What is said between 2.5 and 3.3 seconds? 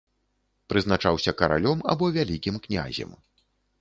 князем.